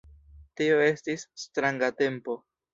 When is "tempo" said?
2.03-2.41